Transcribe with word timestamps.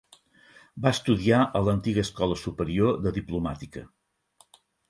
Va 0.85 0.93
estudiar 0.97 1.41
a 1.59 1.61
l'antiga 1.67 2.05
Escola 2.07 2.39
Superior 2.47 2.99
de 3.07 3.15
Diplomàtica. 3.19 3.89